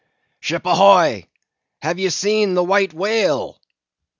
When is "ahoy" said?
0.65-1.27